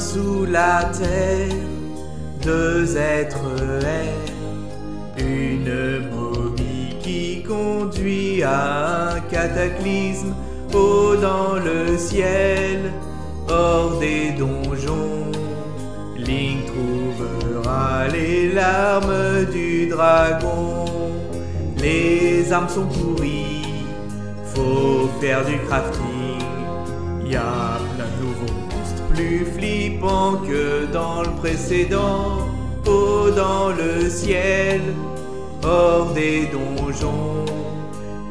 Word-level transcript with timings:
sous 0.00 0.44
la 0.44 0.90
terre, 0.92 1.54
deux 2.42 2.96
êtres 2.96 3.38
errent. 3.82 5.18
Une 5.18 6.10
momie 6.10 6.96
qui 7.00 7.42
conduit 7.42 8.42
à 8.42 9.14
un 9.14 9.20
cataclysme 9.20 10.34
haut 10.74 11.16
dans 11.16 11.54
le 11.54 11.96
ciel, 11.96 12.92
hors 13.48 13.98
des 13.98 14.32
donjons. 14.32 15.32
Link 16.16 16.66
trouvera 16.66 18.08
les 18.08 18.52
larmes 18.52 19.44
du 19.52 19.86
dragon. 19.86 20.84
Les 21.78 22.52
armes 22.52 22.68
sont 22.68 22.86
pourries, 22.86 23.62
faut 24.54 25.08
faire 25.20 25.44
du 25.44 25.58
crafting. 25.66 26.55
Y 27.28 27.34
a 27.34 27.78
plein 27.96 28.04
de 28.04 28.24
nouveaux 28.24 28.54
monstres 28.70 29.02
plus 29.12 29.44
flippants 29.46 30.36
que 30.46 30.86
dans 30.92 31.22
le 31.22 31.30
précédent. 31.40 32.46
Haut 32.86 33.30
dans 33.30 33.70
le 33.70 34.08
ciel, 34.08 34.80
hors 35.64 36.12
des 36.12 36.48
donjons. 36.52 37.44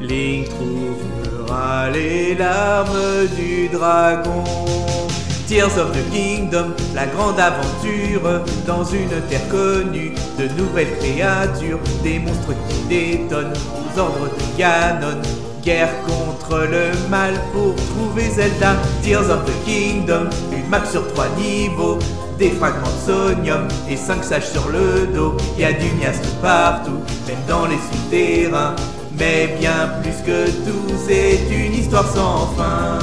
Link 0.00 0.48
trouvera 0.48 1.90
les 1.90 2.34
larmes 2.36 3.26
du 3.36 3.68
dragon. 3.68 4.44
Tears 5.46 5.76
of 5.78 5.92
the 5.92 6.10
Kingdom, 6.10 6.72
la 6.94 7.06
grande 7.06 7.38
aventure 7.38 8.44
dans 8.66 8.84
une 8.84 9.20
terre 9.28 9.46
connue, 9.50 10.12
de 10.38 10.48
nouvelles 10.60 10.96
créatures, 10.98 11.78
des 12.02 12.18
monstres 12.18 12.54
qui 12.68 12.78
détonnent 12.88 13.52
aux 13.52 13.98
ordres 13.98 14.30
de 14.34 14.58
Ganon. 14.58 15.20
Guerre 15.62 15.92
le 16.50 17.08
mal 17.08 17.34
pour 17.52 17.74
trouver 17.74 18.30
Zelda. 18.30 18.76
Tears 19.02 19.30
of 19.30 19.44
the 19.44 19.64
Kingdom, 19.64 20.28
une 20.52 20.68
map 20.68 20.84
sur 20.84 21.06
trois 21.12 21.28
niveaux, 21.38 21.98
des 22.38 22.50
fragments 22.50 22.86
de 22.86 23.12
sonium 23.12 23.68
et 23.88 23.96
cinq 23.96 24.22
sages 24.24 24.50
sur 24.50 24.68
le 24.68 25.06
dos. 25.12 25.36
Y 25.58 25.64
a 25.64 25.72
du 25.72 25.90
miasme 25.98 26.22
partout, 26.42 27.00
même 27.26 27.38
dans 27.48 27.66
les 27.66 27.78
souterrains. 27.90 28.74
Mais 29.18 29.56
bien 29.58 29.90
plus 30.02 30.22
que 30.26 30.46
tout, 30.64 30.94
c'est 31.06 31.40
une 31.50 31.74
histoire 31.74 32.06
sans 32.06 32.46
fin. 32.56 32.98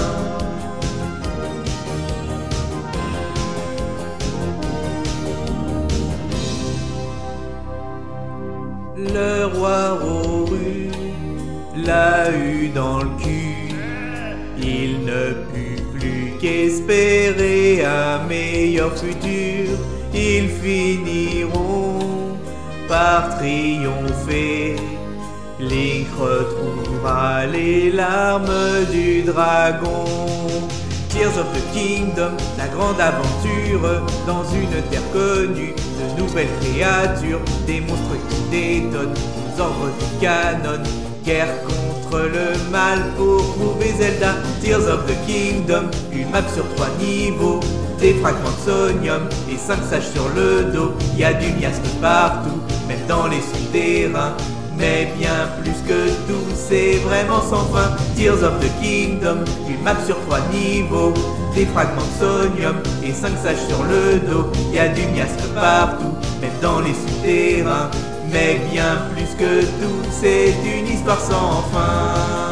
Le 8.95 9.45
roi 9.45 9.99
l'a 11.85 12.31
eu 12.31 12.69
dans 12.69 12.99
le 12.99 13.09
cul. 13.21 13.75
Il 14.57 15.05
ne 15.05 15.33
put 15.53 15.81
plus 15.97 16.33
qu'espérer 16.39 17.83
un 17.85 18.23
meilleur 18.27 18.91
futur. 18.97 19.77
Ils 20.13 20.49
finiront 20.49 22.37
par 22.87 23.37
triompher. 23.37 24.75
Link 25.59 26.07
retrouvera 26.19 27.45
les 27.45 27.91
larmes 27.91 28.85
du 28.91 29.23
dragon. 29.23 30.05
Tears 31.09 31.37
of 31.37 31.45
the 31.53 31.73
Kingdom, 31.73 32.35
la 32.57 32.67
grande 32.67 32.99
aventure 32.99 34.01
dans 34.25 34.43
une 34.51 34.81
terre 34.89 35.11
connue, 35.11 35.75
de 35.99 36.19
nouvelles 36.19 36.47
créatures, 36.59 37.39
des 37.67 37.81
monstres 37.81 38.17
qui 38.29 38.41
détonnent 38.49 39.13
aux 39.13 39.61
ordres 39.61 39.91
du 39.99 40.19
canon. 40.19 41.12
Guerre 41.23 41.63
contre 41.63 42.19
le 42.19 42.71
mal 42.71 42.99
pour 43.15 43.41
trouver 43.55 43.93
Zelda. 43.97 44.35
Tears 44.61 44.87
of 44.87 45.05
the 45.07 45.15
Kingdom, 45.25 45.85
une 46.11 46.29
map 46.29 46.43
sur 46.53 46.67
trois 46.75 46.89
niveaux, 46.99 47.59
des 47.99 48.13
fragments 48.15 48.49
de 48.49 48.71
sonium 48.71 49.21
et 49.49 49.57
cinq 49.57 49.79
sages 49.89 50.09
sur 50.13 50.27
le 50.35 50.71
dos. 50.71 50.93
Y 51.17 51.23
a 51.23 51.33
du 51.33 51.51
miasme 51.53 51.83
partout, 52.01 52.59
même 52.87 53.05
dans 53.07 53.27
les 53.27 53.41
souterrains. 53.41 54.33
Mais 54.77 55.13
bien 55.17 55.47
plus 55.61 55.75
que 55.87 56.09
tout, 56.27 56.45
c'est 56.55 56.95
vraiment 57.05 57.41
sans 57.41 57.65
fin. 57.73 57.95
Tears 58.15 58.43
of 58.43 58.59
the 58.59 58.69
Kingdom, 58.81 59.45
une 59.69 59.81
map 59.81 59.95
sur 60.05 60.19
trois 60.21 60.41
niveaux, 60.51 61.13
des 61.55 61.65
fragments 61.67 62.01
de 62.01 62.25
sonium 62.25 62.75
et 63.03 63.13
cinq 63.13 63.33
sages 63.41 63.65
sur 63.69 63.83
le 63.83 64.19
dos. 64.19 64.51
Y 64.73 64.79
a 64.79 64.87
du 64.89 65.03
miasme 65.07 65.53
partout, 65.55 66.15
même 66.41 66.51
dans 66.61 66.81
les 66.81 66.93
souterrains. 66.93 67.89
Mais 68.33 68.59
bien 68.71 68.97
plus 69.13 69.35
que 69.37 69.61
tout, 69.61 70.09
c'est 70.11 70.55
une 70.65 70.87
histoire 70.87 71.19
sans 71.19 71.61
fin. 71.71 72.42